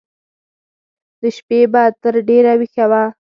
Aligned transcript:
د 1.21 1.23
شپې 1.37 1.59
به 1.71 1.83
تر 2.01 2.15
ډېره 2.27 2.51
ويښ 2.59 2.75
و. 2.89 2.93